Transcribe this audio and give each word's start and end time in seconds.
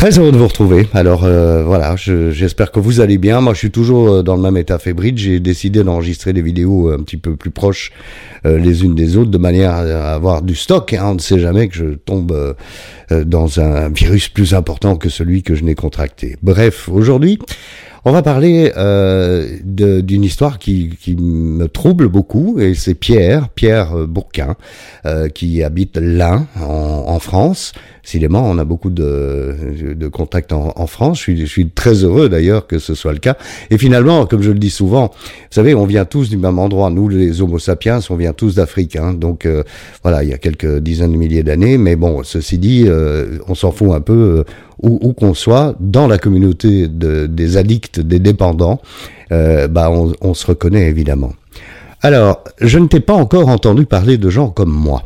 Très 0.00 0.18
heureux 0.18 0.32
de 0.32 0.38
vous 0.38 0.46
retrouver. 0.46 0.86
Alors 0.94 1.24
euh, 1.24 1.62
voilà, 1.62 1.94
j'espère 1.94 2.72
que 2.72 2.80
vous 2.80 3.00
allez 3.00 3.18
bien. 3.18 3.42
Moi, 3.42 3.52
je 3.52 3.58
suis 3.58 3.70
toujours 3.70 4.08
euh, 4.08 4.22
dans 4.22 4.34
le 4.34 4.40
même 4.40 4.56
état 4.56 4.78
fébrile. 4.78 5.18
J'ai 5.18 5.40
décidé 5.40 5.84
d'enregistrer 5.84 6.32
des 6.32 6.40
vidéos 6.40 6.88
un 6.88 7.02
petit 7.02 7.18
peu 7.18 7.36
plus 7.36 7.50
proches 7.50 7.92
euh, 8.46 8.58
les 8.58 8.82
unes 8.82 8.94
des 8.94 9.18
autres, 9.18 9.30
de 9.30 9.36
manière 9.36 9.72
à 9.72 10.14
avoir 10.14 10.40
du 10.40 10.54
stock. 10.54 10.94
Hein. 10.94 11.02
On 11.04 11.14
ne 11.16 11.18
sait 11.18 11.38
jamais 11.38 11.68
que 11.68 11.74
je 11.74 11.84
tombe 11.84 12.56
dans 13.10 13.60
un 13.60 13.90
virus 13.90 14.30
plus 14.30 14.54
important 14.54 14.96
que 14.96 15.10
celui 15.10 15.42
que 15.42 15.54
je 15.54 15.64
n'ai 15.64 15.74
contracté. 15.74 16.38
Bref, 16.42 16.88
aujourd'hui, 16.88 17.38
on 18.04 18.12
va 18.12 18.22
parler 18.22 18.72
euh, 18.76 19.46
d'une 19.62 20.24
histoire 20.24 20.58
qui, 20.58 20.96
qui, 21.00 21.16
me 21.16 21.68
trouble 21.68 22.08
beaucoup, 22.08 22.58
et 22.58 22.74
c'est 22.74 22.94
Pierre, 22.94 23.48
Pierre 23.50 24.06
Bourquin, 24.06 24.56
euh, 25.06 25.28
qui 25.28 25.62
habite 25.62 25.96
là, 25.96 26.46
en, 26.60 27.04
en, 27.08 27.18
France. 27.18 27.72
Décidément, 28.02 28.42
on 28.44 28.58
a 28.58 28.64
beaucoup 28.64 28.90
de, 28.90 29.94
de 29.94 30.08
contacts 30.08 30.52
en, 30.52 30.72
en, 30.74 30.86
France. 30.86 31.18
Je 31.18 31.22
suis, 31.22 31.40
je 31.40 31.46
suis 31.46 31.68
très 31.68 32.04
heureux 32.04 32.28
d'ailleurs 32.28 32.66
que 32.66 32.78
ce 32.78 32.94
soit 32.94 33.12
le 33.12 33.18
cas. 33.18 33.36
Et 33.70 33.78
finalement, 33.78 34.26
comme 34.26 34.42
je 34.42 34.50
le 34.50 34.58
dis 34.58 34.70
souvent, 34.70 35.08
vous 35.08 35.48
savez, 35.50 35.74
on 35.74 35.84
vient 35.84 36.04
tous 36.04 36.30
du 36.30 36.36
même 36.36 36.58
endroit. 36.58 36.90
Nous, 36.90 37.08
les 37.08 37.42
Homo 37.42 37.58
sapiens, 37.58 38.00
on 38.08 38.16
vient 38.16 38.32
tous 38.32 38.54
d'Afrique. 38.54 38.96
Hein. 38.96 39.12
Donc 39.12 39.44
euh, 39.46 39.62
voilà, 40.02 40.24
il 40.24 40.30
y 40.30 40.32
a 40.32 40.38
quelques 40.38 40.78
dizaines 40.78 41.12
de 41.12 41.16
milliers 41.18 41.42
d'années. 41.42 41.76
Mais 41.76 41.96
bon, 41.96 42.22
ceci 42.24 42.58
dit, 42.58 42.84
euh, 42.86 43.38
on 43.48 43.54
s'en 43.54 43.70
fout 43.70 43.92
un 43.92 44.00
peu 44.00 44.44
où, 44.82 45.12
qu'on 45.12 45.34
soit, 45.34 45.74
dans 45.80 46.06
la 46.06 46.18
communauté 46.18 46.88
de, 46.88 47.26
des 47.26 47.56
addicts, 47.56 48.00
des 48.00 48.18
dépendants, 48.18 48.80
euh, 49.32 49.68
bah 49.68 49.90
on, 49.90 50.12
on, 50.20 50.34
se 50.34 50.46
reconnaît 50.46 50.88
évidemment. 50.88 51.32
Alors, 52.02 52.42
je 52.60 52.78
ne 52.78 52.86
t'ai 52.86 53.00
pas 53.00 53.14
encore 53.14 53.48
entendu 53.48 53.84
parler 53.84 54.16
de 54.16 54.30
gens 54.30 54.48
comme 54.48 54.72
moi. 54.72 55.04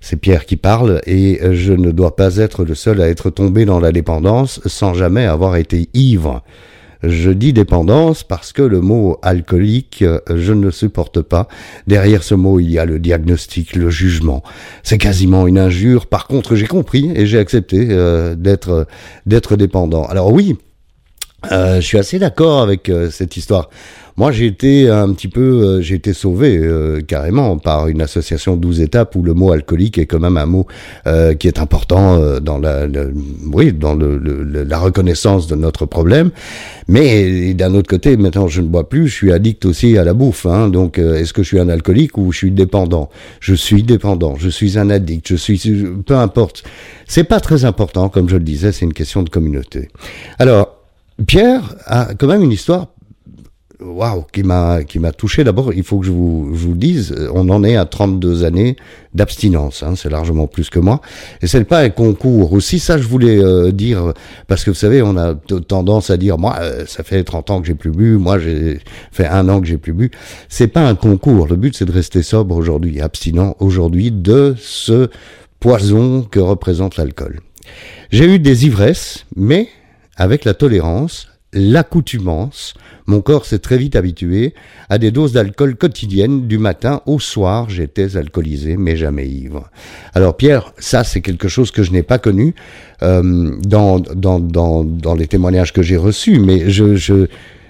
C'est 0.00 0.16
Pierre 0.16 0.44
qui 0.44 0.56
parle 0.56 1.00
et 1.06 1.40
je 1.52 1.72
ne 1.72 1.92
dois 1.92 2.16
pas 2.16 2.36
être 2.36 2.64
le 2.64 2.74
seul 2.74 3.00
à 3.00 3.08
être 3.08 3.30
tombé 3.30 3.64
dans 3.64 3.78
la 3.78 3.92
dépendance 3.92 4.60
sans 4.66 4.92
jamais 4.92 5.24
avoir 5.24 5.56
été 5.56 5.88
ivre. 5.94 6.42
Je 7.02 7.30
dis 7.30 7.52
dépendance 7.52 8.22
parce 8.22 8.52
que 8.52 8.62
le 8.62 8.80
mot 8.80 9.18
alcoolique, 9.22 10.04
je 10.32 10.52
ne 10.52 10.62
le 10.62 10.70
supporte 10.70 11.20
pas. 11.20 11.48
Derrière 11.86 12.22
ce 12.22 12.34
mot, 12.34 12.60
il 12.60 12.70
y 12.70 12.78
a 12.78 12.84
le 12.84 12.98
diagnostic, 12.98 13.74
le 13.74 13.90
jugement. 13.90 14.42
C'est 14.82 14.98
quasiment 14.98 15.46
une 15.46 15.58
injure. 15.58 16.06
Par 16.06 16.26
contre, 16.26 16.54
j'ai 16.54 16.66
compris 16.66 17.10
et 17.14 17.26
j'ai 17.26 17.38
accepté 17.38 17.88
euh, 17.90 18.34
d'être 18.34 18.86
d'être 19.26 19.56
dépendant. 19.56 20.04
Alors 20.04 20.32
oui, 20.32 20.56
euh, 21.50 21.76
je 21.76 21.86
suis 21.86 21.98
assez 21.98 22.18
d'accord 22.18 22.60
avec 22.60 22.88
euh, 22.88 23.10
cette 23.10 23.36
histoire. 23.36 23.68
Moi, 24.16 24.30
j'ai 24.30 24.46
été 24.46 24.90
un 24.90 25.12
petit 25.12 25.28
peu, 25.28 25.40
euh, 25.40 25.80
j'ai 25.80 25.94
été 25.94 26.12
sauvé 26.12 26.58
euh, 26.58 27.00
carrément 27.00 27.56
par 27.56 27.88
une 27.88 28.02
association 28.02 28.56
12 28.56 28.80
étapes 28.82 29.16
où 29.16 29.22
le 29.22 29.32
mot 29.32 29.52
alcoolique 29.52 29.96
est 29.96 30.06
quand 30.06 30.20
même 30.20 30.36
un 30.36 30.46
mot 30.46 30.66
euh, 31.06 31.34
qui 31.34 31.48
est 31.48 31.58
important 31.58 32.40
dans 32.40 32.58
la, 32.58 32.86
oui, 33.52 33.72
dans 33.72 33.94
le, 33.94 34.18
la 34.18 34.78
reconnaissance 34.78 35.46
de 35.46 35.54
notre 35.54 35.86
problème. 35.86 36.30
Mais 36.88 37.54
d'un 37.54 37.74
autre 37.74 37.88
côté, 37.88 38.16
maintenant, 38.16 38.48
je 38.48 38.60
ne 38.60 38.66
bois 38.66 38.88
plus, 38.88 39.08
je 39.08 39.14
suis 39.14 39.32
addict 39.32 39.64
aussi 39.64 39.96
à 39.96 40.04
la 40.04 40.12
bouffe. 40.12 40.46
Hein, 40.46 40.68
donc, 40.68 40.98
est-ce 40.98 41.32
que 41.32 41.42
je 41.42 41.48
suis 41.48 41.60
un 41.60 41.68
alcoolique 41.68 42.18
ou 42.18 42.32
je 42.32 42.38
suis 42.38 42.50
dépendant? 42.50 43.08
Je 43.40 43.54
suis 43.54 43.82
dépendant, 43.82 44.34
je 44.36 44.48
suis 44.48 44.78
un 44.78 44.90
addict, 44.90 45.28
je 45.28 45.36
suis, 45.36 45.58
peu 46.04 46.16
importe. 46.16 46.64
C'est 47.06 47.24
pas 47.24 47.40
très 47.40 47.64
important, 47.64 48.08
comme 48.08 48.28
je 48.28 48.36
le 48.36 48.44
disais, 48.44 48.72
c'est 48.72 48.84
une 48.84 48.92
question 48.92 49.22
de 49.22 49.30
communauté. 49.30 49.88
Alors. 50.38 50.78
Pierre 51.26 51.76
a 51.86 52.14
quand 52.14 52.26
même 52.26 52.42
une 52.42 52.52
histoire 52.52 52.88
waouh, 53.84 54.24
qui 54.32 54.42
m'a 54.42 54.84
qui 54.84 54.98
m'a 54.98 55.12
touché. 55.12 55.44
D'abord, 55.44 55.72
il 55.72 55.82
faut 55.82 55.98
que 55.98 56.06
je 56.06 56.12
vous, 56.12 56.50
je 56.54 56.66
vous 56.66 56.74
dise, 56.74 57.14
on 57.34 57.48
en 57.48 57.64
est 57.64 57.76
à 57.76 57.84
32 57.84 58.44
années 58.44 58.76
d'abstinence. 59.14 59.82
Hein, 59.82 59.94
c'est 59.96 60.10
largement 60.10 60.46
plus 60.46 60.70
que 60.70 60.78
moi. 60.78 61.00
Et 61.42 61.46
c'est 61.46 61.64
pas 61.64 61.80
un 61.80 61.90
concours. 61.90 62.52
Aussi, 62.52 62.78
ça, 62.78 62.98
je 62.98 63.06
voulais 63.06 63.38
euh, 63.38 63.72
dire 63.72 64.12
parce 64.48 64.64
que 64.64 64.70
vous 64.70 64.76
savez, 64.76 65.02
on 65.02 65.16
a 65.16 65.34
tendance 65.34 66.10
à 66.10 66.16
dire, 66.16 66.38
moi, 66.38 66.56
euh, 66.60 66.84
ça 66.86 67.02
fait 67.02 67.22
30 67.24 67.50
ans 67.50 67.60
que 67.60 67.66
j'ai 67.66 67.74
plus 67.74 67.90
bu. 67.90 68.16
Moi, 68.16 68.38
j'ai 68.38 68.80
fait 69.10 69.26
un 69.26 69.48
an 69.48 69.60
que 69.60 69.66
j'ai 69.66 69.78
plus 69.78 69.92
bu. 69.92 70.10
C'est 70.48 70.68
pas 70.68 70.86
un 70.86 70.94
concours. 70.94 71.46
Le 71.46 71.56
but, 71.56 71.76
c'est 71.76 71.84
de 71.84 71.92
rester 71.92 72.22
sobre 72.22 72.56
aujourd'hui, 72.56 73.00
abstinent 73.00 73.56
aujourd'hui 73.60 74.10
de 74.10 74.54
ce 74.58 75.08
poison 75.60 76.22
que 76.22 76.40
représente 76.40 76.96
l'alcool. 76.96 77.40
J'ai 78.10 78.26
eu 78.26 78.38
des 78.38 78.66
ivresses, 78.66 79.26
mais 79.36 79.68
avec 80.16 80.44
la 80.44 80.54
tolérance, 80.54 81.28
l'accoutumance, 81.52 82.74
mon 83.06 83.20
corps 83.20 83.44
s'est 83.44 83.58
très 83.58 83.76
vite 83.76 83.96
habitué 83.96 84.54
à 84.88 84.98
des 84.98 85.10
doses 85.10 85.32
d'alcool 85.32 85.76
quotidiennes 85.76 86.46
du 86.46 86.58
matin 86.58 87.02
au 87.06 87.18
soir. 87.18 87.68
J'étais 87.68 88.16
alcoolisé, 88.16 88.76
mais 88.76 88.96
jamais 88.96 89.28
ivre. 89.28 89.70
Alors 90.14 90.36
Pierre, 90.36 90.72
ça 90.78 91.04
c'est 91.04 91.20
quelque 91.20 91.48
chose 91.48 91.70
que 91.70 91.82
je 91.82 91.92
n'ai 91.92 92.02
pas 92.02 92.18
connu 92.18 92.54
euh, 93.02 93.56
dans, 93.62 93.98
dans, 93.98 94.40
dans, 94.40 94.84
dans 94.84 95.14
les 95.14 95.26
témoignages 95.26 95.72
que 95.72 95.82
j'ai 95.82 95.96
reçus, 95.96 96.38
mais 96.38 96.70
je, 96.70 96.94
je 96.94 97.26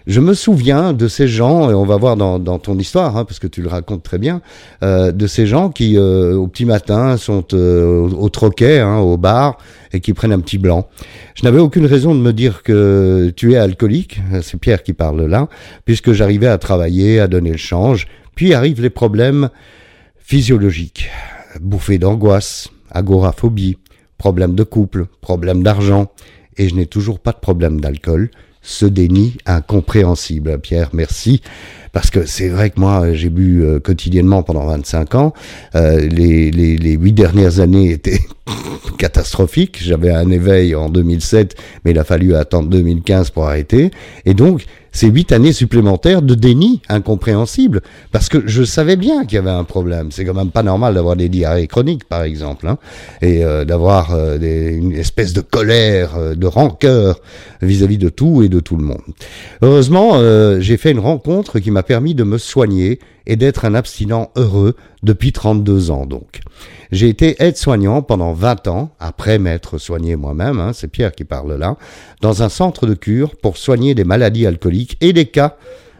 je 0.06 0.20
me 0.20 0.34
souviens 0.34 0.92
de 0.92 1.08
ces 1.08 1.28
gens, 1.28 1.70
et 1.70 1.74
on 1.74 1.84
va 1.84 1.96
voir 1.96 2.16
dans, 2.16 2.38
dans 2.38 2.58
ton 2.58 2.78
histoire, 2.78 3.16
hein, 3.16 3.24
parce 3.24 3.38
que 3.38 3.46
tu 3.46 3.62
le 3.62 3.68
racontes 3.68 4.02
très 4.02 4.18
bien, 4.18 4.40
euh, 4.82 5.12
de 5.12 5.26
ces 5.26 5.46
gens 5.46 5.70
qui, 5.70 5.96
euh, 5.96 6.34
au 6.34 6.48
petit 6.48 6.64
matin, 6.64 7.16
sont 7.16 7.44
euh, 7.52 8.08
au, 8.08 8.28
troquet, 8.28 8.80
hein, 8.80 8.98
au 8.98 9.16
bar, 9.16 9.58
et 9.92 10.00
qui 10.00 10.12
prennent 10.12 10.32
un 10.32 10.40
petit 10.40 10.58
blanc. 10.58 10.88
Je 11.34 11.44
n'avais 11.44 11.60
aucune 11.60 11.86
raison 11.86 12.14
de 12.14 12.20
me 12.20 12.32
dire 12.32 12.62
que 12.62 13.32
tu 13.36 13.52
es 13.52 13.56
alcoolique, 13.56 14.20
c'est 14.42 14.58
Pierre 14.58 14.82
qui 14.82 14.92
parle 14.92 15.24
là, 15.26 15.48
puisque 15.84 16.12
j'arrivais 16.12 16.48
à 16.48 16.58
travailler, 16.58 17.20
à 17.20 17.28
donner 17.28 17.52
le 17.52 17.58
change, 17.58 18.06
puis 18.34 18.54
arrivent 18.54 18.82
les 18.82 18.90
problèmes 18.90 19.50
physiologiques, 20.18 21.10
bouffées 21.60 21.98
d'angoisse, 21.98 22.70
agoraphobie, 22.90 23.78
problèmes 24.18 24.54
de 24.54 24.64
couple, 24.64 25.06
problèmes 25.20 25.62
d'argent, 25.62 26.10
et 26.56 26.68
je 26.68 26.74
n'ai 26.74 26.86
toujours 26.86 27.18
pas 27.18 27.32
de 27.32 27.38
problème 27.38 27.80
d'alcool 27.80 28.30
ce 28.62 28.86
déni 28.86 29.36
incompréhensible. 29.46 30.58
Pierre, 30.58 30.90
merci. 30.92 31.42
Parce 31.92 32.10
que 32.10 32.24
c'est 32.24 32.48
vrai 32.48 32.70
que 32.70 32.80
moi, 32.80 33.12
j'ai 33.12 33.28
bu 33.28 33.62
euh, 33.62 33.78
quotidiennement 33.78 34.42
pendant 34.42 34.64
25 34.66 35.14
ans. 35.14 35.34
Euh, 35.74 36.00
les, 36.00 36.50
les, 36.50 36.78
les 36.78 36.92
huit 36.92 37.12
dernières 37.12 37.60
années 37.60 37.90
étaient 37.90 38.20
catastrophiques. 38.98 39.78
J'avais 39.82 40.10
un 40.10 40.30
éveil 40.30 40.74
en 40.74 40.88
2007, 40.88 41.54
mais 41.84 41.90
il 41.90 41.98
a 41.98 42.04
fallu 42.04 42.34
attendre 42.34 42.70
2015 42.70 43.30
pour 43.30 43.46
arrêter. 43.46 43.90
Et 44.24 44.32
donc, 44.32 44.64
ces 44.92 45.08
huit 45.08 45.32
années 45.32 45.52
supplémentaires 45.52 46.22
de 46.22 46.34
déni 46.34 46.82
incompréhensible, 46.88 47.80
parce 48.12 48.28
que 48.28 48.46
je 48.46 48.62
savais 48.62 48.96
bien 48.96 49.24
qu'il 49.24 49.36
y 49.36 49.38
avait 49.38 49.50
un 49.50 49.64
problème. 49.64 50.12
C'est 50.12 50.24
quand 50.24 50.34
même 50.34 50.50
pas 50.50 50.62
normal 50.62 50.94
d'avoir 50.94 51.16
des 51.16 51.28
diarrhées 51.28 51.66
chroniques, 51.66 52.04
par 52.04 52.22
exemple, 52.22 52.68
hein, 52.68 52.78
et 53.22 53.44
euh, 53.44 53.64
d'avoir 53.64 54.14
euh, 54.14 54.38
une 54.38 54.92
espèce 54.92 55.32
de 55.32 55.40
colère, 55.40 56.16
euh, 56.16 56.34
de 56.34 56.46
rancœur 56.46 57.20
vis-à-vis 57.62 57.98
de 57.98 58.10
tout 58.10 58.42
et 58.42 58.48
de 58.48 58.60
tout 58.60 58.76
le 58.76 58.84
monde. 58.84 59.00
Heureusement, 59.62 60.20
j'ai 60.60 60.76
fait 60.76 60.90
une 60.90 60.98
rencontre 60.98 61.58
qui 61.60 61.70
m'a 61.70 61.82
permis 61.82 62.14
de 62.14 62.24
me 62.24 62.38
soigner 62.38 62.98
et 63.26 63.36
d'être 63.36 63.64
un 63.64 63.74
abstinent 63.74 64.30
heureux 64.36 64.74
depuis 65.02 65.32
32 65.32 65.90
ans 65.90 66.06
donc. 66.06 66.40
J'ai 66.90 67.08
été 67.08 67.42
aide-soignant 67.42 68.02
pendant 68.02 68.34
20 68.34 68.68
ans, 68.68 68.90
après 69.00 69.38
m'être 69.38 69.78
soigné 69.78 70.14
moi-même, 70.14 70.60
hein, 70.60 70.72
c'est 70.74 70.88
Pierre 70.88 71.12
qui 71.12 71.24
parle 71.24 71.54
là, 71.54 71.76
dans 72.20 72.42
un 72.42 72.50
centre 72.50 72.86
de 72.86 72.92
cure 72.92 73.34
pour 73.36 73.56
soigner 73.56 73.94
des 73.94 74.04
maladies 74.04 74.46
alcooliques 74.46 74.81
et 75.00 75.12
des 75.12 75.26
cas, 75.26 75.56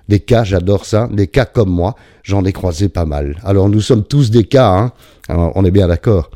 des 0.09 0.20
cas, 0.20 0.44
j'adore 0.44 0.84
ça, 0.84 1.09
des 1.10 1.26
cas 1.26 1.44
comme 1.44 1.70
moi, 1.70 1.94
j'en 2.22 2.44
ai 2.44 2.53
croisé 2.53 2.88
pas 2.88 3.04
mal. 3.04 3.37
Alors 3.44 3.69
nous 3.69 3.81
sommes 3.81 4.04
tous 4.04 4.31
des 4.31 4.44
cas, 4.44 4.70
hein, 4.70 4.93
on 5.28 5.65
est 5.65 5.70
bien 5.70 5.88
d'accord. 5.88 6.31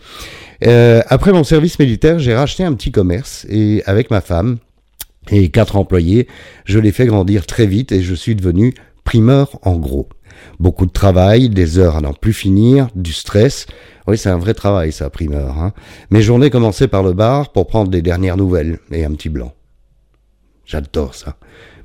Euh, 0.64 1.02
après 1.08 1.32
mon 1.32 1.44
service 1.44 1.78
militaire, 1.78 2.18
j'ai 2.18 2.34
racheté 2.34 2.64
un 2.64 2.72
petit 2.74 2.90
commerce 2.90 3.46
et 3.48 3.82
avec 3.86 4.10
ma 4.10 4.20
femme 4.20 4.58
et 5.30 5.50
quatre 5.50 5.76
employés, 5.76 6.28
je 6.64 6.78
l'ai 6.78 6.92
fait 6.92 7.06
grandir 7.06 7.46
très 7.46 7.66
vite 7.66 7.92
et 7.92 8.00
je 8.02 8.14
suis 8.14 8.34
devenu 8.34 8.74
primeur 9.04 9.58
en 9.62 9.76
gros. 9.76 10.08
Beaucoup 10.60 10.86
de 10.86 10.92
travail, 10.92 11.48
des 11.48 11.78
heures 11.78 11.96
à 11.96 12.00
n'en 12.00 12.12
plus 12.12 12.32
finir, 12.32 12.88
du 12.94 13.12
stress. 13.12 13.66
Oui, 14.06 14.18
c'est 14.18 14.28
un 14.28 14.38
vrai 14.38 14.54
travail, 14.54 14.92
ça, 14.92 15.10
primeur. 15.10 15.58
Hein. 15.58 15.72
Mes 16.10 16.22
journées 16.22 16.50
commençaient 16.50 16.88
par 16.88 17.02
le 17.02 17.12
bar 17.12 17.52
pour 17.52 17.66
prendre 17.66 17.90
des 17.90 18.02
dernières 18.02 18.36
nouvelles 18.36 18.78
et 18.92 19.04
un 19.04 19.12
petit 19.12 19.30
blanc. 19.30 19.52
J'adore 20.64 21.14
ça. 21.14 21.36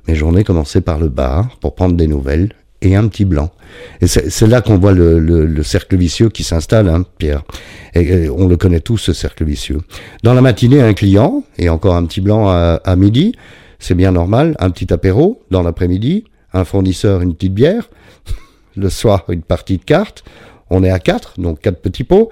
Mes 0.08 0.14
journées 0.14 0.44
commençaient 0.44 0.80
par 0.80 0.98
le 0.98 1.08
bar 1.08 1.56
pour 1.60 1.74
prendre 1.74 1.96
des 1.96 2.06
nouvelles 2.06 2.50
et 2.80 2.96
un 2.96 3.06
petit 3.06 3.24
blanc. 3.24 3.50
Et 4.00 4.06
c'est 4.06 4.46
là 4.46 4.60
qu'on 4.60 4.78
voit 4.78 4.92
le, 4.92 5.62
cercle 5.62 5.96
vicieux 5.96 6.28
qui 6.28 6.42
s'installe, 6.42 6.88
hein, 6.88 7.04
Pierre. 7.18 7.44
Et, 7.94 8.28
on 8.28 8.48
le 8.48 8.56
connaît 8.56 8.80
tous, 8.80 8.98
ce 8.98 9.12
cercle 9.12 9.44
vicieux. 9.44 9.80
Dans 10.22 10.34
la 10.34 10.40
matinée, 10.40 10.82
un 10.82 10.92
client 10.92 11.44
et 11.58 11.68
encore 11.68 11.94
un 11.94 12.04
petit 12.04 12.20
blanc 12.20 12.48
à, 12.48 12.80
à 12.84 12.96
midi. 12.96 13.34
C'est 13.78 13.94
bien 13.94 14.12
normal. 14.12 14.56
Un 14.58 14.70
petit 14.70 14.92
apéro 14.92 15.42
dans 15.50 15.62
l'après-midi. 15.62 16.24
Un 16.52 16.64
fournisseur, 16.64 17.22
une 17.22 17.34
petite 17.34 17.54
bière 17.54 17.88
le 18.76 18.90
soir 18.90 19.24
une 19.28 19.42
partie 19.42 19.78
de 19.78 19.84
cartes. 19.84 20.24
On 20.68 20.82
est 20.84 20.90
à 20.90 20.98
quatre, 20.98 21.38
donc 21.38 21.60
quatre 21.60 21.80
petits 21.80 22.04
pots. 22.04 22.30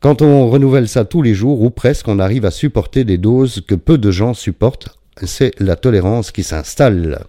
Quand 0.00 0.22
on 0.22 0.48
renouvelle 0.48 0.88
ça 0.88 1.04
tous 1.04 1.22
les 1.22 1.34
jours, 1.34 1.60
ou 1.60 1.70
presque, 1.70 2.08
on 2.08 2.18
arrive 2.18 2.46
à 2.46 2.50
supporter 2.50 3.04
des 3.04 3.18
doses 3.18 3.62
que 3.66 3.74
peu 3.74 3.98
de 3.98 4.10
gens 4.10 4.34
supportent. 4.34 4.98
C'est 5.26 5.52
la 5.58 5.76
tolérance 5.76 6.30
qui 6.30 6.42
s'installe. 6.42 7.20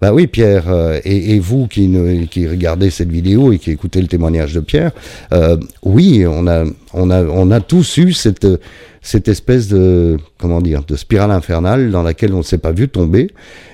Bah 0.00 0.12
oui, 0.12 0.26
Pierre, 0.26 0.68
euh, 0.68 1.00
et, 1.04 1.38
vous 1.38 1.66
qui, 1.66 1.90
qui 2.30 2.46
regardez 2.46 2.90
cette 2.90 3.10
vidéo 3.10 3.52
et 3.52 3.58
qui 3.58 3.70
écoutez 3.70 4.00
le 4.00 4.08
témoignage 4.08 4.54
de 4.54 4.60
Pierre, 4.60 4.92
euh, 5.32 5.56
oui, 5.82 6.24
on 6.26 6.46
a, 6.46 6.64
on 6.92 7.10
a, 7.10 7.22
on 7.24 7.50
a 7.50 7.60
tous 7.60 7.98
eu 7.98 8.12
cette, 8.12 8.46
cette 9.06 9.28
espèce 9.28 9.68
de, 9.68 10.16
comment 10.36 10.60
dire, 10.60 10.82
de 10.84 10.96
spirale 10.96 11.30
infernale 11.30 11.92
dans 11.92 12.02
laquelle 12.02 12.34
on 12.34 12.38
ne 12.38 12.42
s'est 12.42 12.58
pas 12.58 12.72
vu 12.72 12.88
tomber, 12.88 13.28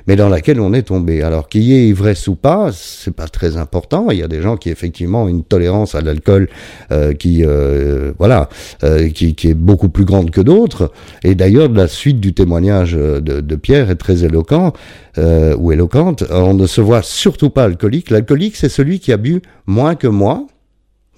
mais 0.06 0.14
dans 0.14 0.28
laquelle 0.28 0.60
on 0.60 0.74
est 0.74 0.82
tombé. 0.82 1.22
Alors 1.22 1.48
qu'il 1.48 1.62
y 1.62 1.72
ait 1.72 1.88
ivresse 1.88 2.28
ou 2.28 2.34
pas, 2.34 2.68
c'est 2.70 3.16
pas 3.16 3.28
très 3.28 3.56
important. 3.56 4.10
Il 4.10 4.18
y 4.18 4.22
a 4.22 4.28
des 4.28 4.42
gens 4.42 4.58
qui 4.58 4.68
effectivement 4.68 5.24
ont 5.24 5.28
une 5.28 5.42
tolérance 5.42 5.94
à 5.94 6.02
l'alcool 6.02 6.50
euh, 6.90 7.14
qui, 7.14 7.46
euh, 7.46 8.12
voilà, 8.18 8.50
euh, 8.84 9.08
qui, 9.08 9.34
qui, 9.34 9.48
est 9.48 9.54
beaucoup 9.54 9.88
plus 9.88 10.04
grande 10.04 10.30
que 10.30 10.42
d'autres. 10.42 10.92
Et 11.24 11.34
d'ailleurs, 11.34 11.70
la 11.70 11.88
suite 11.88 12.20
du 12.20 12.34
témoignage 12.34 12.92
de, 12.92 13.18
de 13.18 13.56
Pierre 13.56 13.88
est 13.88 13.96
très 13.96 14.24
éloquent 14.24 14.74
ou 15.16 15.72
éloquente. 15.72 16.24
On 16.30 16.52
ne 16.52 16.66
se 16.66 16.82
voit 16.82 17.02
surtout 17.02 17.48
pas 17.48 17.64
alcoolique. 17.64 18.10
L'alcoolique, 18.10 18.56
c'est 18.56 18.68
celui 18.68 19.00
qui 19.00 19.12
a 19.12 19.16
bu 19.16 19.40
moins 19.66 19.94
que 19.94 20.08
moi. 20.08 20.46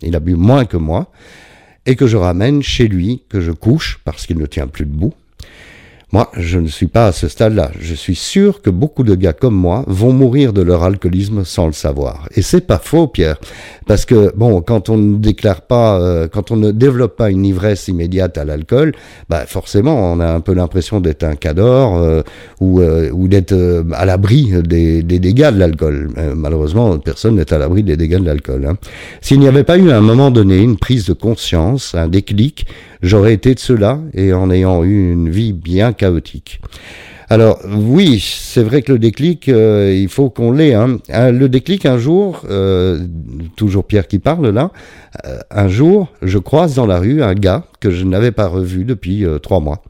Il 0.02 0.14
a 0.14 0.20
bu 0.20 0.36
moins 0.36 0.66
que 0.66 0.76
moi 0.76 1.10
et 1.86 1.96
que 1.96 2.06
je 2.06 2.16
ramène 2.16 2.62
chez 2.62 2.88
lui, 2.88 3.22
que 3.28 3.40
je 3.40 3.52
couche 3.52 4.00
parce 4.04 4.26
qu'il 4.26 4.38
ne 4.38 4.46
tient 4.46 4.66
plus 4.66 4.86
debout, 4.86 5.14
moi, 6.12 6.30
je 6.36 6.58
ne 6.58 6.68
suis 6.68 6.86
pas 6.86 7.06
à 7.08 7.12
ce 7.12 7.28
stade-là. 7.28 7.70
Je 7.80 7.94
suis 7.94 8.14
sûr 8.14 8.62
que 8.62 8.70
beaucoup 8.70 9.02
de 9.02 9.14
gars 9.14 9.32
comme 9.32 9.54
moi 9.54 9.84
vont 9.88 10.12
mourir 10.12 10.52
de 10.52 10.62
leur 10.62 10.84
alcoolisme 10.84 11.44
sans 11.44 11.66
le 11.66 11.72
savoir. 11.72 12.28
Et 12.36 12.42
c'est 12.42 12.60
pas 12.60 12.78
faux, 12.78 13.08
Pierre, 13.08 13.36
parce 13.86 14.04
que 14.04 14.32
bon, 14.36 14.60
quand 14.60 14.90
on 14.90 14.96
ne 14.96 15.16
déclare 15.18 15.62
pas, 15.62 16.00
euh, 16.00 16.28
quand 16.28 16.50
on 16.50 16.56
ne 16.56 16.70
développe 16.70 17.16
pas 17.16 17.30
une 17.30 17.44
ivresse 17.44 17.88
immédiate 17.88 18.38
à 18.38 18.44
l'alcool, 18.44 18.92
bah 19.28 19.44
forcément, 19.46 20.12
on 20.12 20.20
a 20.20 20.26
un 20.26 20.40
peu 20.40 20.54
l'impression 20.54 21.00
d'être 21.00 21.24
un 21.24 21.34
cador 21.34 21.96
euh, 21.96 22.22
ou, 22.60 22.80
euh, 22.80 23.10
ou 23.10 23.26
d'être 23.26 23.54
à 23.92 24.04
l'abri 24.04 24.52
des, 24.62 25.02
des, 25.02 25.18
dégâts 25.18 25.50
de 25.52 25.58
l'alcool. 25.58 26.10
malheureusement, 26.36 26.98
personne 26.98 27.36
n'est 27.36 27.52
à 27.52 27.58
l'abri 27.58 27.82
des 27.82 27.96
dégâts 27.96 28.18
de 28.18 28.26
l'alcool. 28.26 28.66
Hein. 28.66 28.76
S'il 29.20 29.40
n'y 29.40 29.48
avait 29.48 29.64
pas 29.64 29.78
eu 29.78 29.90
à 29.90 29.98
un 29.98 30.02
moment 30.02 30.30
donné 30.30 30.58
une 30.58 30.76
prise 30.76 31.06
de 31.06 31.12
conscience, 31.12 31.94
un 31.94 32.08
déclic, 32.08 32.66
j'aurais 33.04 33.34
été 33.34 33.54
de 33.54 33.60
cela 33.60 34.00
et 34.14 34.32
en 34.32 34.50
ayant 34.50 34.82
eu 34.82 35.12
une 35.12 35.30
vie 35.30 35.52
bien 35.52 35.92
chaotique. 35.92 36.60
Alors 37.30 37.58
oui, 37.66 38.22
c'est 38.22 38.62
vrai 38.62 38.82
que 38.82 38.92
le 38.92 38.98
déclic, 38.98 39.48
euh, 39.48 39.92
il 39.96 40.08
faut 40.08 40.28
qu'on 40.28 40.52
l'ait. 40.52 40.74
Hein. 40.74 40.98
Le 41.08 41.46
déclic, 41.46 41.86
un 41.86 41.96
jour, 41.96 42.42
euh, 42.50 43.00
toujours 43.56 43.84
Pierre 43.86 44.06
qui 44.06 44.18
parle 44.18 44.50
là, 44.50 44.70
euh, 45.24 45.38
un 45.50 45.68
jour, 45.68 46.08
je 46.22 46.38
croise 46.38 46.74
dans 46.74 46.86
la 46.86 46.98
rue 46.98 47.22
un 47.22 47.34
gars 47.34 47.64
que 47.80 47.90
je 47.90 48.04
n'avais 48.04 48.30
pas 48.30 48.46
revu 48.46 48.84
depuis 48.84 49.24
trois 49.42 49.60
mois. 49.60 49.82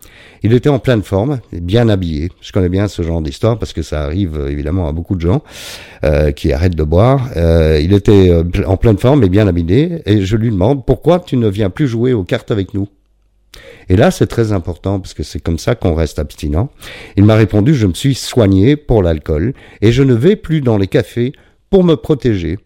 Il 0.43 0.53
était 0.53 0.69
en 0.69 0.79
pleine 0.79 1.03
forme, 1.03 1.41
bien 1.53 1.89
habillé. 1.89 2.31
Je 2.41 2.53
connais 2.53 2.69
bien 2.69 2.87
ce 2.87 3.03
genre 3.03 3.21
d'histoire 3.21 3.59
parce 3.59 3.73
que 3.73 3.83
ça 3.83 4.03
arrive 4.05 4.47
évidemment 4.49 4.87
à 4.87 4.93
beaucoup 4.93 5.17
de 5.17 5.21
gens 5.21 5.43
qui 6.37 6.53
arrêtent 6.53 6.77
de 6.77 6.85
boire. 6.85 7.31
il 7.37 7.93
était 7.95 8.33
en 8.67 8.77
pleine 8.77 8.99
forme 8.99 9.25
et 9.25 9.29
bien 9.29 9.47
habillé 9.49 10.03
et 10.07 10.25
je 10.25 10.37
lui 10.37 10.51
demande 10.51 10.85
pourquoi 10.85 11.21
tu 11.21 11.37
ne 11.37 11.49
viens 11.49 11.71
plus 11.71 11.89
jouer 11.89 12.13
aux 12.13 12.25
cartes 12.25 12.51
avec 12.51 12.75
nous? 12.75 12.89
Et 13.89 13.97
là, 13.97 14.11
c'est 14.11 14.27
très 14.27 14.53
important 14.53 15.01
parce 15.01 15.15
que 15.15 15.23
c'est 15.23 15.41
comme 15.41 15.59
ça 15.59 15.75
qu'on 15.75 15.95
reste 15.95 16.19
abstinent. 16.19 16.71
Il 17.17 17.25
m'a 17.25 17.35
répondu, 17.35 17.75
je 17.75 17.87
me 17.87 17.95
suis 17.95 18.15
soigné 18.15 18.77
pour 18.77 19.03
l'alcool 19.03 19.55
et 19.83 19.93
je 19.93 20.03
ne 20.03 20.15
vais 20.15 20.37
plus 20.37 20.61
dans 20.61 20.79
les 20.79 20.87
cafés 20.87 21.33
pour 21.71 21.85
me 21.85 21.95
protéger. 21.95 22.59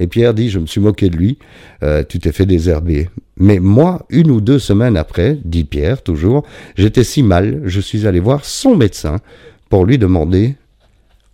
Et 0.00 0.06
Pierre 0.06 0.34
dit, 0.34 0.48
je 0.48 0.58
me 0.58 0.66
suis 0.66 0.80
moqué 0.80 1.08
de 1.08 1.16
lui, 1.16 1.38
euh, 1.82 2.04
tu 2.08 2.18
t'es 2.18 2.32
fait 2.32 2.46
désherber. 2.46 3.08
Mais 3.36 3.58
moi, 3.58 4.06
une 4.10 4.30
ou 4.30 4.40
deux 4.40 4.58
semaines 4.58 4.96
après, 4.96 5.38
dit 5.44 5.64
Pierre 5.64 6.02
toujours, 6.02 6.44
j'étais 6.76 7.04
si 7.04 7.22
mal, 7.22 7.62
je 7.64 7.80
suis 7.80 8.06
allé 8.06 8.20
voir 8.20 8.44
son 8.44 8.76
médecin 8.76 9.18
pour 9.68 9.84
lui 9.84 9.98
demander 9.98 10.56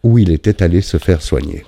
où 0.02 0.18
il 0.18 0.30
était 0.30 0.62
allé 0.62 0.80
se 0.80 0.96
faire 0.98 1.22
soigner. 1.22 1.64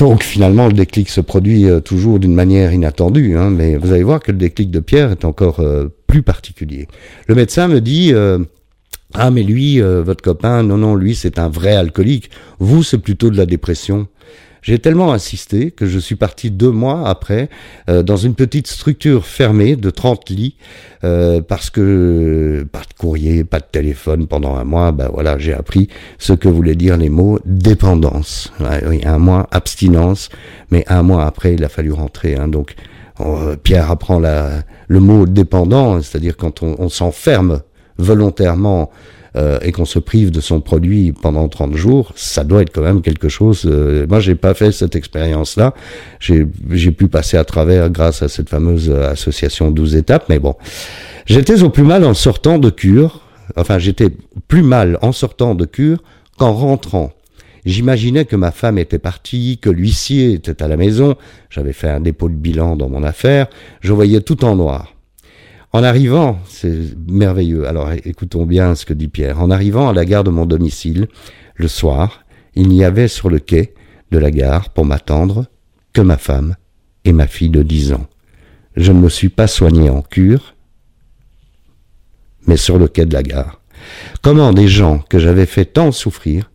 Donc 0.00 0.22
finalement, 0.22 0.66
le 0.66 0.72
déclic 0.72 1.10
se 1.10 1.20
produit 1.20 1.66
euh, 1.66 1.80
toujours 1.80 2.18
d'une 2.20 2.34
manière 2.34 2.72
inattendue, 2.72 3.36
hein, 3.36 3.50
mais 3.50 3.76
vous 3.76 3.92
allez 3.92 4.02
voir 4.02 4.20
que 4.20 4.32
le 4.32 4.38
déclic 4.38 4.70
de 4.70 4.80
Pierre 4.80 5.10
est 5.10 5.26
encore 5.26 5.60
euh, 5.60 5.88
plus 6.06 6.22
particulier. 6.22 6.88
Le 7.26 7.34
médecin 7.34 7.68
me 7.68 7.82
dit 7.82 8.14
euh, 8.14 8.38
ah 9.12 9.30
mais 9.30 9.42
lui, 9.42 9.78
votre 9.80 10.22
copain, 10.22 10.62
non 10.62 10.78
non, 10.78 10.94
lui 10.94 11.14
c'est 11.14 11.38
un 11.38 11.50
vrai 11.50 11.76
alcoolique. 11.76 12.30
Vous 12.60 12.82
c'est 12.82 12.96
plutôt 12.96 13.28
de 13.28 13.36
la 13.36 13.44
dépression. 13.44 14.06
J'ai 14.62 14.78
tellement 14.78 15.12
insisté 15.12 15.70
que 15.70 15.86
je 15.86 15.98
suis 15.98 16.16
parti 16.16 16.50
deux 16.50 16.70
mois 16.70 17.08
après 17.08 17.48
euh, 17.88 18.02
dans 18.02 18.16
une 18.16 18.34
petite 18.34 18.66
structure 18.66 19.26
fermée 19.26 19.76
de 19.76 19.90
30 19.90 20.28
lits 20.30 20.56
euh, 21.04 21.40
parce 21.40 21.70
que 21.70 22.66
pas 22.70 22.80
de 22.80 22.94
courrier, 22.98 23.44
pas 23.44 23.60
de 23.60 23.66
téléphone 23.70 24.26
pendant 24.26 24.56
un 24.56 24.64
mois. 24.64 24.92
Ben 24.92 25.08
voilà, 25.12 25.38
j'ai 25.38 25.54
appris 25.54 25.88
ce 26.18 26.32
que 26.32 26.48
voulaient 26.48 26.74
dire 26.74 26.96
les 26.96 27.08
mots 27.08 27.38
dépendance. 27.44 28.52
oui, 28.86 29.00
un 29.04 29.18
mois 29.18 29.48
abstinence, 29.50 30.28
mais 30.70 30.84
un 30.88 31.02
mois 31.02 31.24
après 31.24 31.54
il 31.54 31.64
a 31.64 31.68
fallu 31.68 31.92
rentrer. 31.92 32.36
Hein, 32.36 32.48
donc 32.48 32.74
Pierre 33.62 33.90
apprend 33.90 34.18
la, 34.18 34.62
le 34.88 34.98
mot 34.98 35.26
dépendant, 35.26 36.00
c'est-à-dire 36.00 36.38
quand 36.38 36.62
on 36.62 36.88
s'enferme 36.88 37.60
volontairement 37.98 38.90
euh, 39.36 39.58
et 39.62 39.72
qu'on 39.72 39.84
se 39.84 39.98
prive 39.98 40.30
de 40.30 40.40
son 40.40 40.60
produit 40.60 41.12
pendant 41.12 41.48
30 41.48 41.76
jours, 41.76 42.12
ça 42.16 42.44
doit 42.44 42.62
être 42.62 42.72
quand 42.72 42.82
même 42.82 43.02
quelque 43.02 43.28
chose. 43.28 43.62
Euh, 43.64 44.06
moi, 44.08 44.20
j'ai 44.20 44.34
pas 44.34 44.54
fait 44.54 44.72
cette 44.72 44.96
expérience-là. 44.96 45.74
J'ai 46.18 46.44
pu 46.90 47.08
passer 47.08 47.36
à 47.36 47.44
travers 47.44 47.90
grâce 47.90 48.22
à 48.22 48.28
cette 48.28 48.48
fameuse 48.48 48.90
association 48.90 49.70
12 49.70 49.96
étapes, 49.96 50.26
mais 50.28 50.38
bon, 50.38 50.56
j'étais 51.26 51.62
au 51.62 51.70
plus 51.70 51.84
mal 51.84 52.04
en 52.04 52.14
sortant 52.14 52.58
de 52.58 52.70
cure. 52.70 53.20
Enfin, 53.56 53.78
j'étais 53.78 54.10
plus 54.48 54.62
mal 54.62 54.98
en 55.02 55.12
sortant 55.12 55.54
de 55.54 55.64
cure 55.64 56.02
qu'en 56.38 56.52
rentrant. 56.52 57.12
J'imaginais 57.64 58.24
que 58.24 58.36
ma 58.36 58.50
femme 58.50 58.78
était 58.78 58.98
partie, 58.98 59.58
que 59.60 59.70
l'huissier 59.70 60.32
était 60.32 60.62
à 60.62 60.68
la 60.68 60.76
maison, 60.76 61.16
j'avais 61.50 61.72
fait 61.72 61.90
un 61.90 62.00
dépôt 62.00 62.28
de 62.28 62.34
bilan 62.34 62.76
dans 62.76 62.88
mon 62.88 63.02
affaire, 63.02 63.48
je 63.80 63.92
voyais 63.92 64.20
tout 64.22 64.44
en 64.44 64.56
noir. 64.56 64.94
En 65.72 65.84
arrivant, 65.84 66.40
c'est 66.48 66.96
merveilleux, 67.06 67.68
alors 67.68 67.92
écoutons 67.92 68.44
bien 68.44 68.74
ce 68.74 68.84
que 68.84 68.92
dit 68.92 69.06
Pierre, 69.06 69.40
en 69.40 69.50
arrivant 69.50 69.88
à 69.88 69.92
la 69.92 70.04
gare 70.04 70.24
de 70.24 70.30
mon 70.30 70.44
domicile, 70.44 71.06
le 71.54 71.68
soir, 71.68 72.24
il 72.56 72.68
n'y 72.68 72.84
avait 72.84 73.06
sur 73.06 73.30
le 73.30 73.38
quai 73.38 73.74
de 74.10 74.18
la 74.18 74.32
gare 74.32 74.70
pour 74.70 74.84
m'attendre 74.84 75.46
que 75.92 76.00
ma 76.00 76.16
femme 76.16 76.56
et 77.04 77.12
ma 77.12 77.28
fille 77.28 77.50
de 77.50 77.62
dix 77.62 77.92
ans. 77.92 78.06
Je 78.74 78.90
ne 78.90 78.98
me 78.98 79.08
suis 79.08 79.28
pas 79.28 79.46
soigné 79.46 79.90
en 79.90 80.02
cure, 80.02 80.56
mais 82.46 82.56
sur 82.56 82.76
le 82.76 82.88
quai 82.88 83.06
de 83.06 83.14
la 83.14 83.22
gare. 83.22 83.60
Comment 84.22 84.52
des 84.52 84.68
gens 84.68 84.98
que 84.98 85.20
j'avais 85.20 85.46
fait 85.46 85.66
tant 85.66 85.92
souffrir 85.92 86.50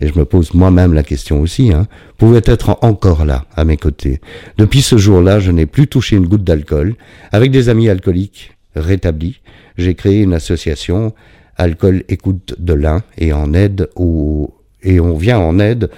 et 0.00 0.08
je 0.08 0.18
me 0.18 0.24
pose 0.24 0.54
moi-même 0.54 0.94
la 0.94 1.02
question 1.02 1.40
aussi, 1.40 1.72
hein, 1.72 1.86
pouvait 2.18 2.42
être 2.44 2.78
encore 2.82 3.24
là, 3.24 3.44
à 3.56 3.64
mes 3.64 3.76
côtés. 3.76 4.20
Depuis 4.58 4.82
ce 4.82 4.96
jour-là, 4.98 5.40
je 5.40 5.50
n'ai 5.50 5.66
plus 5.66 5.88
touché 5.88 6.16
une 6.16 6.26
goutte 6.26 6.44
d'alcool. 6.44 6.94
Avec 7.32 7.50
des 7.50 7.68
amis 7.68 7.88
alcooliques 7.88 8.56
rétablis, 8.76 9.40
j'ai 9.76 9.94
créé 9.94 10.22
une 10.22 10.34
association 10.34 11.12
Alcool 11.56 12.04
Écoute 12.08 12.54
de 12.58 12.72
l'un 12.72 13.02
et 13.18 13.32
en 13.32 13.52
aide 13.52 13.88
au, 13.94 14.54
et 14.82 15.00
on 15.00 15.16
vient 15.16 15.38
en 15.38 15.58
aide 15.58 15.90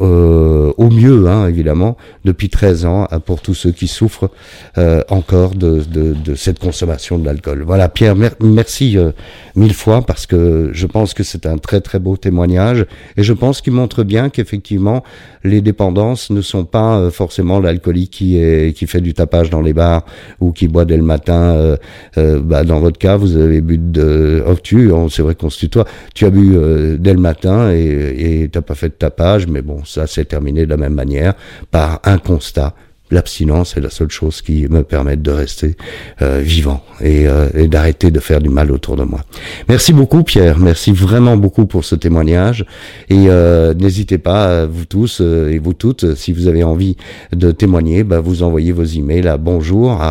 euh, 0.00 0.72
au 0.76 0.90
mieux, 0.90 1.26
hein, 1.28 1.48
évidemment, 1.48 1.96
depuis 2.24 2.48
13 2.48 2.84
ans, 2.84 3.08
hein, 3.10 3.20
pour 3.20 3.40
tous 3.40 3.54
ceux 3.54 3.72
qui 3.72 3.88
souffrent 3.88 4.30
euh, 4.76 5.02
encore 5.08 5.54
de, 5.54 5.80
de, 5.80 6.14
de, 6.14 6.34
cette 6.34 6.58
consommation 6.58 7.18
de 7.18 7.24
l'alcool. 7.24 7.62
Voilà, 7.66 7.88
Pierre, 7.88 8.14
merci 8.40 8.96
euh, 8.96 9.10
mille 9.56 9.74
fois 9.74 10.02
parce 10.02 10.26
que 10.26 10.70
je 10.72 10.86
pense 10.86 11.14
que 11.14 11.22
c'est 11.22 11.46
un 11.46 11.58
très 11.58 11.80
très 11.80 11.98
beau 11.98 12.16
témoignage 12.16 12.86
et 13.16 13.22
je 13.22 13.32
pense 13.32 13.60
qu'il 13.60 13.72
montre 13.72 14.04
bien 14.04 14.30
qu'effectivement 14.30 15.02
les 15.42 15.60
dépendances 15.60 16.30
ne 16.30 16.40
sont 16.42 16.64
pas 16.64 16.98
euh, 16.98 17.10
forcément 17.10 17.60
l'alcoolique 17.60 18.10
qui 18.10 18.38
qui 18.74 18.86
fait 18.86 19.00
du 19.00 19.14
tapage 19.14 19.50
dans 19.50 19.60
les 19.60 19.72
bars 19.72 20.04
ou 20.40 20.52
qui 20.52 20.68
boit 20.68 20.84
dès 20.84 20.96
le 20.96 21.02
matin. 21.02 21.76
bah, 22.16 22.64
dans 22.64 22.80
votre 22.80 22.98
cas, 22.98 23.16
vous 23.16 23.36
avez 23.36 23.60
bu 23.60 23.78
de 23.78 24.42
oh, 24.46 24.54
tu, 24.62 24.90
c'est 25.10 25.22
vrai 25.22 25.34
qu'on 25.34 25.50
se 25.50 25.58
tutoie. 25.58 25.84
Tu 26.14 26.24
as 26.24 26.30
bu 26.30 26.56
dès 26.98 27.12
le 27.12 27.20
matin 27.20 27.72
et 27.72 28.48
t'as 28.52 28.60
pas 28.60 28.74
fait 28.74 28.88
de 28.88 28.94
tapage, 28.94 29.46
mais 29.46 29.62
bon 29.62 29.82
ça 29.88 30.06
s'est 30.06 30.24
terminé 30.24 30.64
de 30.64 30.70
la 30.70 30.76
même 30.76 30.94
manière, 30.94 31.34
par 31.70 32.00
un 32.04 32.18
constat. 32.18 32.74
L'abstinence 33.10 33.74
est 33.78 33.80
la 33.80 33.88
seule 33.88 34.10
chose 34.10 34.42
qui 34.42 34.66
me 34.68 34.82
permette 34.82 35.22
de 35.22 35.30
rester 35.30 35.76
euh, 36.20 36.40
vivant 36.44 36.84
euh, 37.00 37.48
et, 37.54 37.66
d'arrêter 37.66 38.10
de 38.10 38.20
faire 38.20 38.38
du 38.38 38.50
mal 38.50 38.70
autour 38.70 38.96
de 38.96 39.02
moi. 39.02 39.20
Merci 39.66 39.94
beaucoup 39.94 40.22
Pierre, 40.22 40.58
merci 40.58 40.92
vraiment 40.92 41.38
beaucoup 41.38 41.64
pour 41.64 41.86
ce 41.86 41.94
témoignage 41.94 42.66
et 43.08 43.30
euh, 43.30 43.72
n'hésitez 43.72 44.18
pas 44.18 44.66
vous 44.66 44.84
tous 44.84 45.20
et 45.20 45.58
vous 45.58 45.72
toutes 45.72 46.16
si 46.16 46.34
vous 46.34 46.48
avez 46.48 46.62
envie 46.62 46.98
de 47.32 47.50
témoigner, 47.50 48.04
bah, 48.04 48.20
vous 48.20 48.42
envoyez 48.42 48.72
vos 48.72 48.84
emails 48.84 49.26
à 49.26 49.38
bonjour 49.38 50.02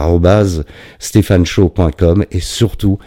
et 2.32 2.40
surtout 2.40 2.98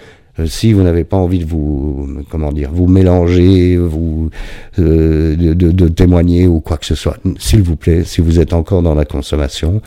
si 0.46 0.72
vous 0.72 0.82
n'avez 0.82 1.04
pas 1.04 1.16
envie 1.16 1.40
de 1.40 1.44
vous, 1.44 2.08
comment 2.30 2.52
dire, 2.52 2.70
vous 2.72 2.87
mélanger, 2.87 3.76
vous 3.76 4.30
euh, 4.78 5.37
de, 5.37 5.88
témoigner 5.88 6.46
ou 6.46 6.60
quoi 6.60 6.76
que 6.76 6.87
ce 6.87 6.94
soit, 6.94 7.18
s'il 7.38 7.62
vous 7.62 7.76
plaît, 7.76 8.04
si 8.04 8.20
vous 8.20 8.40
êtes 8.40 8.52
encore 8.52 8.82
dans 8.82 8.94
la 8.94 9.04
consommation, 9.04 9.82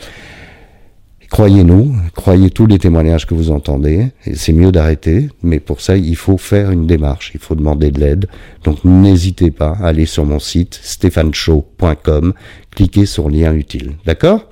croyez-nous, 1.30 1.94
croyez 2.14 2.50
tous 2.50 2.66
les 2.66 2.78
témoignages 2.78 3.26
que 3.26 3.34
vous 3.34 3.50
entendez, 3.50 4.08
et 4.26 4.34
c'est 4.34 4.52
mieux 4.52 4.70
d'arrêter, 4.70 5.28
mais 5.42 5.60
pour 5.60 5.80
ça, 5.80 5.96
il 5.96 6.16
faut 6.16 6.38
faire 6.38 6.70
une 6.70 6.86
démarche, 6.86 7.32
il 7.34 7.40
faut 7.40 7.54
demander 7.54 7.90
de 7.90 8.00
l'aide. 8.00 8.26
Donc 8.62 8.84
n'hésitez 8.84 9.50
pas 9.50 9.76
à 9.80 9.88
aller 9.88 10.06
sur 10.06 10.24
mon 10.24 10.38
site 10.38 10.78
stéphaneshow.com, 10.82 12.34
cliquez 12.70 13.06
sur 13.06 13.30
lien 13.30 13.54
utile. 13.54 13.92
D'accord? 14.04 14.50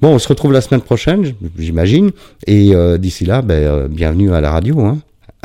Bon, 0.00 0.14
on 0.14 0.18
se 0.18 0.28
retrouve 0.28 0.52
la 0.52 0.60
semaine 0.60 0.82
prochaine, 0.82 1.32
j'imagine. 1.58 2.10
Et 2.46 2.72
d'ici 2.98 3.24
là, 3.24 3.40
ben, 3.40 3.88
bienvenue 3.88 4.32
à 4.34 4.40
la 4.42 4.50
radio. 4.50 4.80
Hein. 4.80 4.98